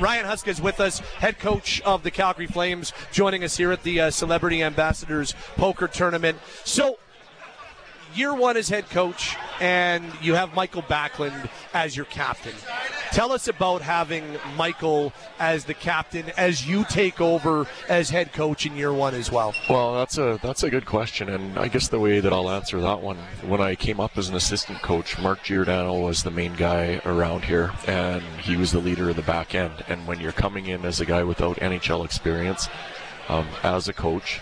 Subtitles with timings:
[0.00, 3.82] Ryan Huska is with us, head coach of the Calgary Flames, joining us here at
[3.82, 6.38] the uh, Celebrity Ambassadors Poker Tournament.
[6.64, 6.98] So,
[8.14, 12.54] year one as head coach, and you have Mikael Backlund as your captain.
[13.12, 14.24] Tell us about having
[14.56, 19.32] Mikael as the captain as you take over as head coach in year one as
[19.32, 19.54] well.
[19.68, 22.80] Well, that's a that's a good question, and I guess the way that I'll answer
[22.80, 26.54] that one, when I came up as an assistant coach, Mark Giordano was the main
[26.54, 29.84] guy around here, and he was the leader of the back end.
[29.88, 32.68] And when you're coming in as a guy without NHL experience,
[33.28, 34.40] um, as a coach,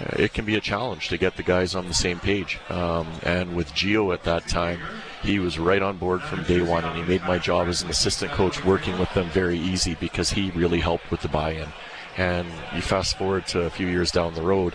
[0.00, 2.58] it can be a challenge to get the guys on the same page.
[2.68, 4.80] Um, and with Gio at that time,
[5.22, 7.90] he was right on board from day one, and he made my job as an
[7.90, 11.68] assistant coach working with them very easy because he really helped with the buy-in.
[12.16, 14.74] And you fast forward to a few years down the road,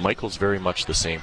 [0.00, 1.22] Mikael's very much the same.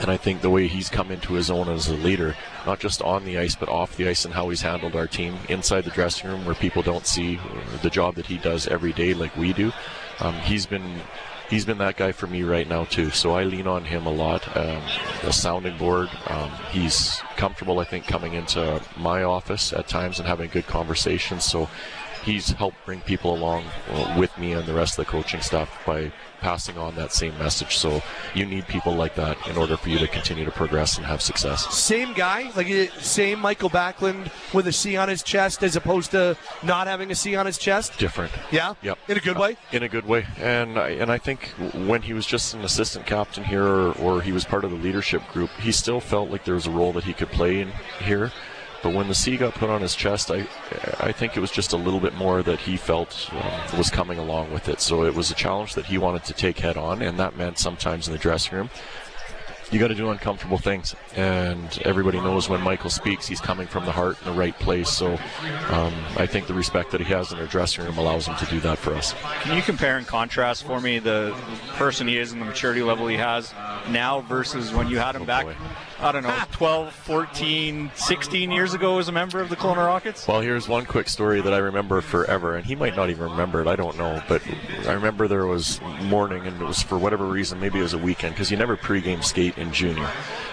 [0.00, 2.34] And I think the way he's come into his own as a leader,
[2.66, 5.36] not just on the ice, but off the ice, and how he's handled our team
[5.48, 7.38] inside the dressing room where people don't see
[7.82, 9.70] the job that he does every day like we do,
[10.20, 11.00] um, he's been
[11.52, 13.10] he's been that guy for me right now too.
[13.10, 14.56] So I lean on him a lot.
[14.56, 14.82] Um,
[15.22, 16.08] a sounding board.
[16.28, 21.44] Um, he's comfortable, I think, coming into my office at times and having good conversations.
[21.44, 21.68] So
[22.24, 25.68] he's helped bring people along uh, with me and the rest of the coaching staff
[25.86, 27.76] by passing on that same message.
[27.76, 28.02] So
[28.34, 31.22] you need people like that in order for you to continue to progress and have
[31.22, 31.72] success.
[31.72, 36.10] Same guy, like uh, same Mikael Backlund with a C on his chest, as opposed
[36.10, 37.98] to not having a C on his chest.
[37.98, 38.32] Different.
[38.50, 38.74] Yeah.
[38.82, 38.98] Yep.
[39.08, 39.52] In a good way.
[39.52, 41.46] Uh, in a good way, and I, and I think
[41.86, 44.76] when he was just an assistant captain here, or, or he was part of the
[44.76, 47.72] leadership group, he still felt like there was a role that he could play in
[48.00, 48.32] here.
[48.82, 50.46] But when the C got put on his chest, I,
[50.98, 54.18] I think it was just a little bit more that he felt um, was coming
[54.18, 54.80] along with it.
[54.80, 57.58] So it was a challenge that he wanted to take head on, and that meant
[57.58, 58.70] sometimes in the dressing room,
[59.72, 60.94] you got to do uncomfortable things.
[61.16, 64.90] And everybody knows when Mikael speaks, he's coming from the heart in the right place.
[64.90, 65.14] So
[65.70, 68.46] um, I think the respect that he has in our dressing room allows him to
[68.46, 69.14] do that for us.
[69.40, 71.34] Can you compare and contrast for me the
[71.74, 73.52] person he is and the maturity level he has
[73.88, 75.44] now versus when you had him Oh, back?
[75.46, 75.56] boy.
[76.00, 80.26] I don't know, 12, 14, 16 years ago as a member of the Kelowna Rockets?
[80.26, 83.60] Well, here's one quick story that I remember forever, and he might not even remember
[83.60, 83.68] it.
[83.68, 84.42] I don't know, but
[84.86, 87.98] I remember there was morning, and it was for whatever reason, maybe it was a
[87.98, 90.10] weekend, because you never pregame skate in junior.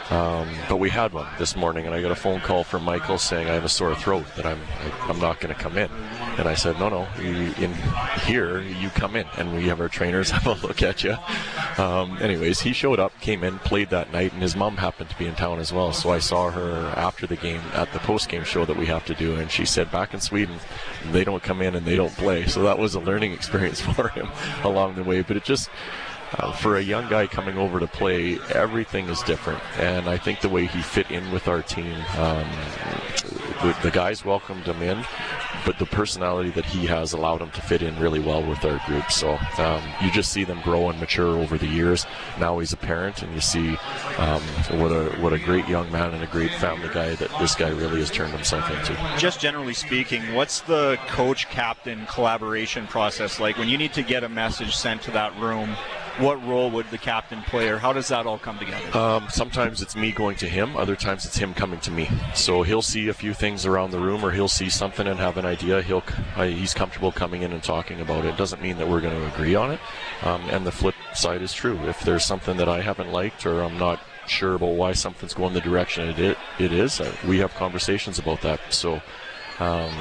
[0.10, 3.20] Um, but we had one this morning, and I got a phone call from Mikael
[3.20, 4.60] saying I have a sore throat that I'm
[5.04, 5.90] I'm not going to come in.
[6.40, 7.74] And I said, no, no, you, in
[8.26, 11.16] here you come in, and we have our trainers have a look at you.
[11.78, 15.18] Um, anyways, he showed up, came in, played that night, and his mom happened to
[15.18, 15.94] be in town as well.
[15.94, 19.06] So I saw her after the game at the post game show that we have
[19.06, 20.58] to do, and she said back in Sweden
[21.12, 22.48] they don't come in and they don't play.
[22.48, 24.19] So that was a learning experience for him
[24.64, 25.22] along the way.
[25.22, 25.70] But it just
[26.38, 30.42] uh, for a young guy coming over to play, everything is different, and I think
[30.42, 32.48] the way he fit in with our team, um,
[33.62, 35.04] the, the guys welcomed him in,
[35.66, 38.80] but the personality that he has allowed him to fit in really well with our
[38.86, 39.12] group.
[39.12, 42.06] So um, you just see them grow and mature over the years.
[42.40, 43.78] Now he's a parent, and you see
[44.18, 44.42] um,
[44.80, 47.70] what a what a great young man and a great family guy that this guy
[47.70, 48.98] really has turned himself into.
[49.18, 54.24] Just generally speaking, what's the coach captain collaboration process like when you need to get
[54.24, 55.76] a message sent to that room?
[56.20, 58.98] What role would the captain play, or how does that all come together?
[58.98, 60.76] Um, sometimes it's me going to him.
[60.76, 62.10] Other times it's him coming to me.
[62.36, 65.38] So he'll see a few things around the room, or he'll see something and have
[65.38, 65.82] an idea.
[65.82, 66.04] He'll
[66.36, 68.36] he's comfortable coming in and talking about it.
[68.36, 69.80] Doesn't mean that we're going to agree on it.
[70.24, 71.80] Um, and the flip side is true.
[71.88, 75.54] If there's something that I haven't liked, or I'm not sure about why something's going
[75.54, 78.60] the direction it it, it is, uh, we have conversations about that.
[78.72, 79.02] So.
[79.60, 79.92] Um,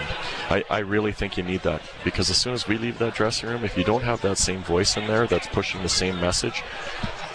[0.50, 3.48] I, I really think you need that because as soon as we leave that dressing
[3.48, 6.62] room, if you don't have that same voice in there that's pushing the same message,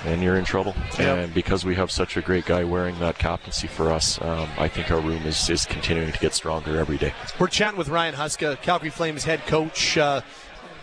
[0.03, 0.75] then you're in trouble.
[0.97, 0.99] Yep.
[0.99, 4.67] And because we have such a great guy wearing that captaincy for us, um, I
[4.67, 7.13] think our room is, is continuing to get stronger every day.
[7.39, 9.97] We're chatting with Ryan Huska, Calgary Flames head coach.
[9.97, 10.21] Uh,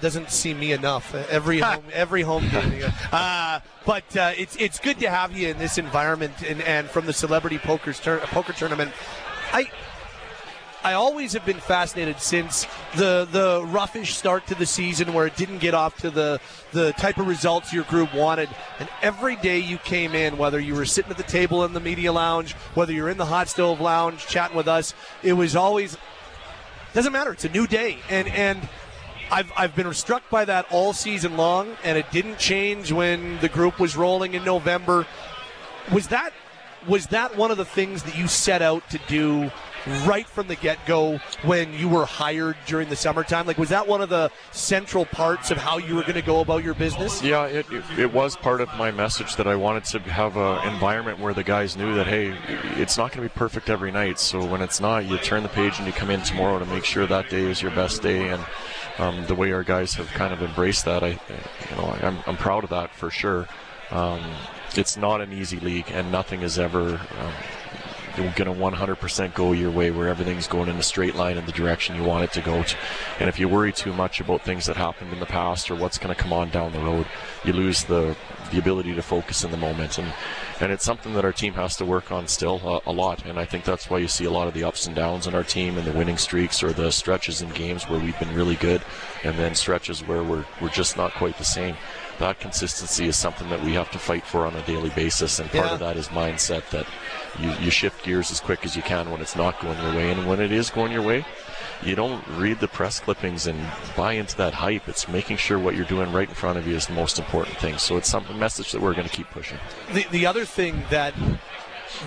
[0.01, 2.85] doesn't see me enough every home, every home game.
[3.13, 7.07] Uh, but uh, it's it's good to have you in this environment and, and from
[7.07, 8.93] the celebrity poker tur- poker tournament.
[9.53, 9.69] I
[10.83, 15.37] I always have been fascinated since the the roughish start to the season where it
[15.37, 16.41] didn't get off to the
[16.73, 18.49] the type of results your group wanted.
[18.79, 21.81] And every day you came in, whether you were sitting at the table in the
[21.81, 25.99] media lounge, whether you're in the hot stove lounge chatting with us, it was always
[26.95, 27.33] doesn't matter.
[27.33, 28.67] It's a new day, and and
[29.31, 33.51] I've I've been struck by that all season long, and it didn't change when the
[33.51, 35.07] group was rolling in November.
[35.93, 36.33] Was that
[36.89, 39.51] was that one of the things that you set out to do
[40.05, 43.47] right from the get go when you were hired during the summertime?
[43.47, 46.41] Like, was that one of the central parts of how you were going to go
[46.41, 47.23] about your business?
[47.23, 50.73] Yeah, it, it, it was part of my message that I wanted to have an
[50.73, 52.37] environment where the guys knew that, hey,
[52.81, 54.19] it's not going to be perfect every night.
[54.19, 56.85] So when it's not, you turn the page and you come in tomorrow to make
[56.85, 58.29] sure that day is your best day.
[58.29, 58.45] And
[58.99, 62.37] um, the way our guys have kind of embraced that, I, you know, I'm, I'm
[62.37, 63.49] proud of that for sure.
[63.91, 64.21] Um,
[64.77, 67.33] it's not an easy league, and nothing is ever um,
[68.17, 71.53] going to 100% go your way where everything's going in a straight line in the
[71.53, 72.63] direction you want it to go.
[72.63, 72.77] To.
[73.19, 75.99] And if you worry too much about things that happened in the past or what's
[75.99, 77.07] going to come on down the road,
[77.45, 78.17] you lose the
[78.51, 79.99] the ability to focus in the moment.
[79.99, 80.13] And
[80.61, 83.25] and it's something that our team has to work on still uh, a lot.
[83.25, 85.35] And I think that's why you see a lot of the ups and downs in
[85.35, 88.57] our team and the winning streaks or the stretches in games where we've been really
[88.57, 88.83] good,
[89.25, 91.77] and then stretches where we're we're just not quite the same
[92.21, 95.51] that consistency is something that we have to fight for on a daily basis, and
[95.51, 95.73] part Yeah.
[95.73, 96.87] of that is mindset that
[97.39, 100.11] you, you shift gears as quick as you can when it's not going your way,
[100.11, 101.25] and when it is going your way,
[101.83, 103.59] you don't read the press clippings and
[103.97, 104.87] buy into that hype.
[104.87, 107.57] It's making sure what you're doing right in front of you is the most important
[107.57, 107.79] thing.
[107.79, 109.59] So it's some a message that we're going to keep pushing.
[109.95, 111.15] The, the other thing that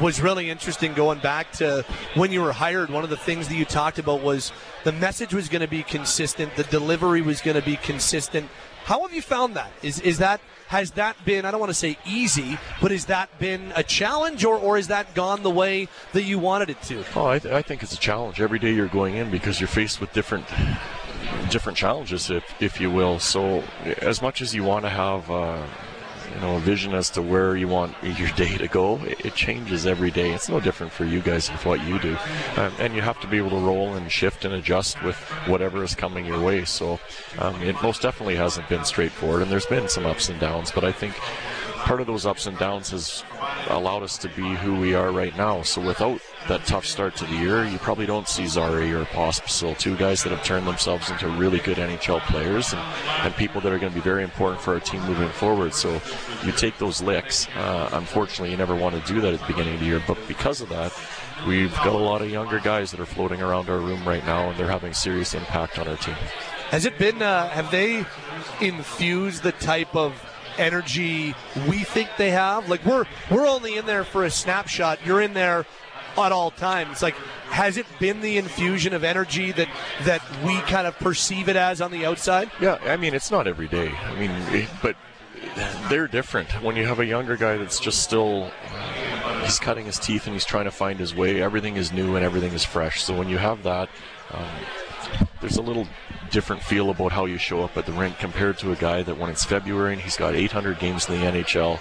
[0.01, 1.85] was really interesting going back to
[2.15, 4.51] when you were hired, one of the things that you talked about was
[4.83, 8.49] the message was going to be consistent, the delivery was going to be consistent.
[8.85, 9.71] How have you found that?
[9.81, 13.37] Is is that has that been I don't want to say easy, but has that
[13.39, 17.03] been a challenge or or has that gone the way that you wanted it to?
[17.15, 19.69] Oh, I, th- I think it's a challenge every day you're going in because you're
[19.69, 20.45] faced with different
[21.49, 23.19] different challenges, if if you will.
[23.19, 23.63] So,
[24.01, 25.29] as much as you want to have.
[25.31, 25.65] Uh,
[26.33, 29.03] you know, a vision as to where you want your day to go.
[29.03, 30.33] It, it changes every day.
[30.33, 32.17] It's no different for you guys with what you do,
[32.57, 35.83] um, and you have to be able to roll and shift and adjust with whatever
[35.83, 36.65] is coming your way.
[36.65, 36.99] So,
[37.39, 40.71] um, it most definitely hasn't been straightforward, and there's been some ups and downs.
[40.71, 41.15] But I think
[41.83, 43.23] part of those ups and downs has
[43.67, 45.61] allowed us to be who we are right now.
[45.63, 49.77] So without that tough start to the year, you probably don't see Zary or Pospisil,
[49.77, 52.81] two guys that have turned themselves into really good NHL players and,
[53.23, 55.73] and people that are going to be very important for our team moving forward.
[55.73, 56.01] So
[56.43, 57.47] you take those licks.
[57.55, 60.17] Uh, unfortunately, you never want to do that at the beginning of the year, but
[60.27, 60.93] because of that,
[61.47, 64.49] we've got a lot of younger guys that are floating around our room right now,
[64.49, 66.15] and they're having serious impact on our team.
[66.69, 67.21] Has it been?
[67.21, 68.05] Uh, have they
[68.59, 70.19] infused the type of
[70.57, 71.35] energy
[71.67, 72.67] we think they have?
[72.67, 74.99] Like we're we're only in there for a snapshot.
[75.05, 75.65] You're in there
[76.17, 77.01] at all times.
[77.01, 77.15] Like,
[77.49, 79.69] has it been the infusion of energy that
[80.03, 82.49] that we kind of perceive it as on the outside?
[82.59, 83.89] Yeah, I mean it's not every day.
[83.89, 84.95] I mean, but
[85.89, 86.49] they're different.
[86.63, 88.51] When you have a younger guy that's just still
[89.43, 91.41] he's cutting his teeth and he's trying to find his way.
[91.41, 93.03] Everything is new and everything is fresh.
[93.03, 93.89] So when you have that,
[94.31, 94.47] um,
[95.41, 95.87] there's a little
[96.33, 99.17] different feel about how you show up at the rink compared to a guy that
[99.17, 101.79] when it's February and he's got 800 games in the NHL.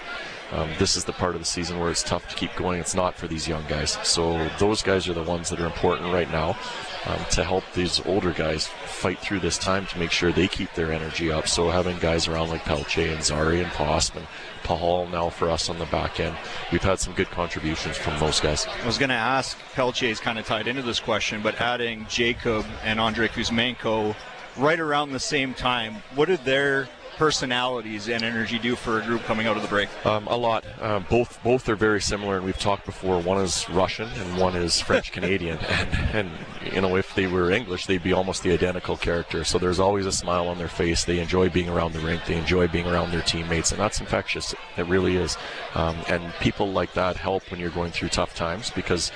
[0.53, 2.79] Um, this is the part of the season where it's tough to keep going.
[2.79, 3.97] It's not for these young guys.
[4.03, 6.59] So those guys are the ones that are important right now
[7.07, 10.71] um, to help these older guys fight through this time to make sure they keep
[10.75, 11.49] their energy up.
[11.49, 14.27] So having guys around like Pelche and Zary and Posp and
[14.63, 16.37] Pahal now for us on the back end,
[16.71, 18.67] we've had some good contributions from those guys.
[18.67, 22.05] I was going to ask, Pelche is kind of tied into this question, but adding
[22.11, 24.15] Jacob and Andrei Kuzmenko
[24.57, 29.23] right around the same time, what did their personalities and energy do for a group
[29.23, 29.89] coming out of the break?
[30.07, 30.65] Um, a lot.
[30.81, 33.21] Uh, both both are very similar, and we've talked before.
[33.21, 35.59] One is Russian and one is French Canadian,
[36.13, 36.31] and and
[36.73, 39.45] you know if they were English, they'd be almost the identical character.
[39.45, 41.05] So there's always a smile on their face.
[41.05, 42.25] They enjoy being around the rink.
[42.27, 44.55] They enjoy being around their teammates, and that's infectious.
[44.77, 45.37] It really is.
[45.75, 49.11] Um, and people like that help when you're going through tough times because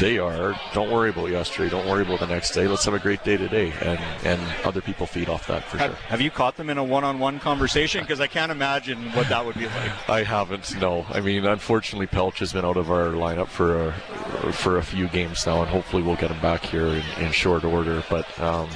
[0.00, 0.58] they are.
[0.72, 1.68] Don't worry about yesterday.
[1.70, 2.68] Don't worry about the next day.
[2.68, 5.90] Let's have a great day today, and and other people feed off that for Have,
[5.90, 5.96] sure.
[6.08, 8.02] have you caught them in a one-on-one conversation?
[8.02, 10.08] Because I can't imagine what that would be like.
[10.08, 10.78] I haven't.
[10.80, 14.82] No, I mean, unfortunately, Pelch has been out of our lineup for a, for a
[14.82, 18.02] few games now, and hopefully we'll get him back here in, in short order.
[18.08, 18.68] But um,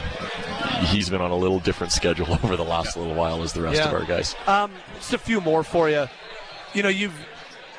[0.87, 3.77] he's been on a little different schedule over the last little while as the rest
[3.77, 3.89] Yeah.
[3.89, 4.35] of our guys.
[4.47, 6.07] Um, just a few more for you.
[6.75, 7.15] You know, you've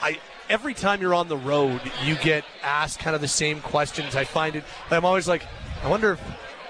[0.01, 4.15] I every time you're on the road, you get asked kind of the same questions.
[4.15, 4.63] I find it.
[4.91, 5.43] I'm always like,
[5.83, 6.21] I wonder if,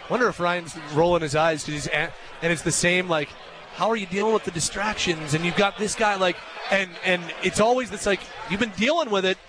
[0.10, 3.30] wonder if Ryan's rolling his eyes because he's and it's the same like.
[3.76, 5.34] How are you dealing with the distractions?
[5.34, 6.36] And you've got this guy like,
[6.70, 8.20] and and it's always this like
[8.52, 9.40] you've been dealing with it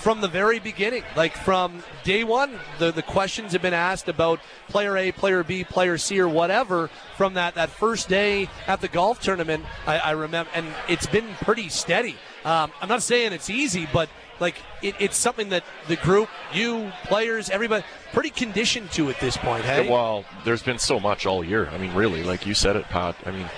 [0.00, 2.58] from the very beginning, like from day one.
[2.78, 6.88] The the questions have been asked about player A, player B, player C, or whatever
[7.16, 9.64] from that that first day at the golf tournament.
[9.86, 12.16] I, I remember, and it's been pretty steady.
[12.44, 14.08] Um, I'm not saying it's easy, but
[14.38, 19.36] like it, it's something that the group, you, players, everybody, pretty conditioned to at this
[19.36, 19.64] point.
[19.64, 21.68] Hey, Well, there's been so much all year.
[21.70, 23.16] I mean, really, like you said it, Pat.
[23.24, 23.48] I mean,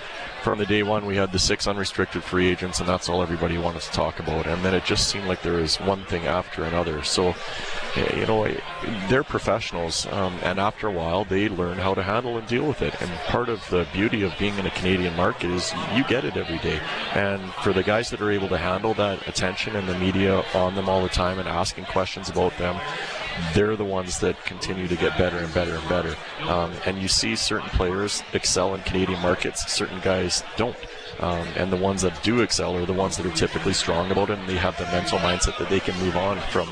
[0.41, 3.57] from the day one, we had the six unrestricted free agents, and that's all everybody
[3.57, 4.47] wanted to talk about.
[4.47, 7.03] And then it just seemed like there was one thing after another.
[7.03, 7.35] So,
[7.95, 8.47] eh, you know,
[9.09, 12.81] they're professionals, um, and after a while, they learn how to handle and deal with
[12.81, 12.99] it.
[13.01, 16.37] And part of the beauty of being in a Canadian market is you get it
[16.37, 16.79] every day.
[17.13, 20.75] And for the guys that are able to handle that attention and the media on
[20.75, 22.79] them all the time and asking questions about them,
[23.53, 26.15] they're the ones that continue to get better and better and better.
[26.41, 30.77] Um, and you see certain players excel in Canadian markets, certain guys don't.
[31.19, 34.29] Um, and the ones that do excel are the ones that are typically strong about
[34.29, 36.69] it and they have the mental mindset that they can move on from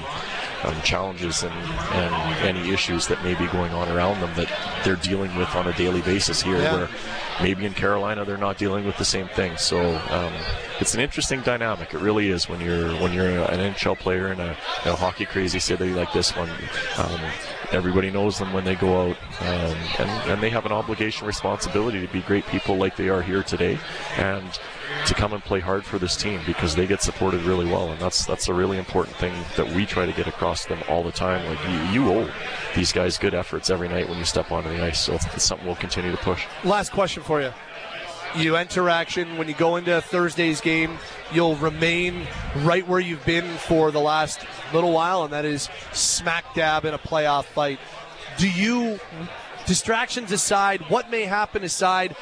[0.64, 2.14] um, challenges and, and
[2.46, 4.50] any issues that may be going on around them that
[4.86, 6.76] they're dealing with on a daily basis here Yeah.
[6.76, 6.90] where
[7.42, 10.34] maybe in Carolina they're not dealing with the same thing so um,
[10.80, 11.94] it's an interesting dynamic.
[11.94, 14.56] It really is when you're when you're an NHL player in a,
[14.86, 16.50] a hockey crazy city like this one
[16.98, 17.20] um,
[17.72, 22.00] everybody knows them when they go out um, and, and they have an obligation responsibility
[22.06, 23.78] to be great people like they are here today
[24.18, 24.60] and
[25.06, 27.92] to come and play hard for this team because they get supported really well.
[27.92, 30.84] And that's that's a really important thing that we try to get across to them
[30.88, 31.46] all the time.
[31.46, 32.32] Like you, you owe
[32.76, 35.04] these guys good efforts every night when you step onto the ice.
[35.04, 36.46] So it's something we'll continue to push.
[36.64, 37.52] Last question for you.
[38.38, 41.00] You enter action when you go into Thursday's game.
[41.34, 42.28] You'll remain
[42.58, 46.94] right where you've been for the last little while, and that is smack dab in
[46.94, 47.80] a playoff fight.
[48.38, 49.00] Do you,
[49.66, 52.16] distractions aside, what may happen aside,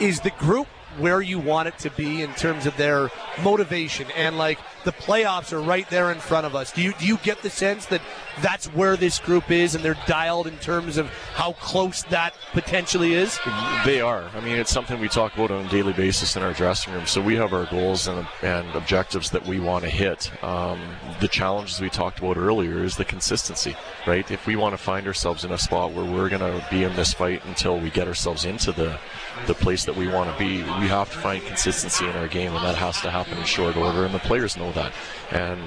[0.00, 0.66] is the group
[0.98, 3.10] where you want it to be in terms of their
[3.42, 6.72] motivation and like the playoffs are right there in front of us.
[6.72, 8.00] Do you do you get the sense that
[8.40, 13.14] that's where this group is and they're dialed in terms of how close that potentially
[13.14, 13.38] is?
[13.84, 14.30] They are.
[14.34, 17.06] I mean, it's something we talk about on a daily basis in our dressing room.
[17.06, 20.30] So we have our goals and, and objectives that we want to hit.
[20.42, 20.80] Um,
[21.20, 23.76] the challenges we talked about earlier is the consistency,
[24.06, 24.28] right?
[24.30, 26.94] If we want to find ourselves in a spot where we're going to be in
[26.96, 28.98] this fight until we get ourselves into the
[29.46, 32.54] the place that we want to be, we have to find consistency in our game,
[32.54, 34.04] and that has to happen in short order.
[34.04, 34.92] And the players know that.
[35.30, 35.60] And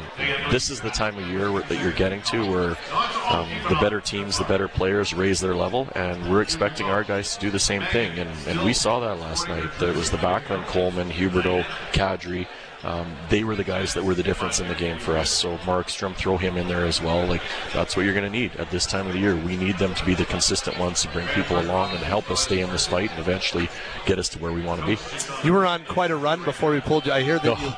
[0.52, 2.78] this is the time of year that you're getting to where
[3.32, 7.36] um, the better teams, the better players raise their level, and we're expecting our guys
[7.36, 8.18] to do the same thing.
[8.18, 9.66] And, and we saw that last night.
[9.82, 12.48] It was the Backlund, Coleman, Huberdeau, Kadri.
[12.84, 15.32] Um, they were the guys that were the difference in the game for us.
[15.32, 17.26] So Markstrom, throw him in there as well.
[17.26, 17.42] Like
[17.74, 19.36] that's what you're going to need at this time of the year.
[19.36, 22.42] We need them to be the consistent ones to bring people along and help us
[22.42, 23.68] stay in this fight and eventually
[24.06, 24.98] get us to where we want to be.
[25.44, 27.12] You were on quite a run before we pulled you.
[27.14, 27.58] I hear that No.
[27.58, 27.74] you.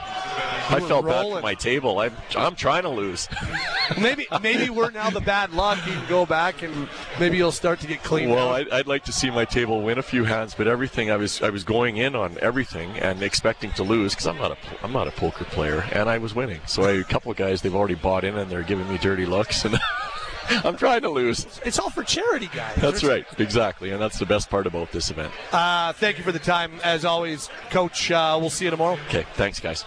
[0.69, 1.41] I fell back rolling.
[1.41, 1.99] my table.
[1.99, 3.27] I'm I'm trying to lose.
[3.99, 5.79] Maybe maybe we're now the bad luck.
[5.87, 6.87] You can go back and
[7.19, 8.29] maybe you'll start to get clean.
[8.29, 8.49] Well.
[8.49, 11.41] I'd, I'd like to see my table win a few hands, but everything I was
[11.41, 14.93] I was going in on everything and expecting to lose because I'm not a I'm
[14.93, 16.61] not a poker player, and I was winning.
[16.67, 19.25] So I, a couple of guys they've already bought in and they're giving me dirty
[19.25, 19.75] looks, and
[20.49, 21.45] I'm trying to lose.
[21.65, 22.75] it's all for charity, guys.
[22.77, 25.31] That's right, exactly, and that's the best part about this event.
[25.51, 28.11] Uh, thank you for the time, as always, Coach.
[28.11, 28.97] Uh, we'll see you tomorrow.
[29.07, 29.85] Okay, thanks, guys.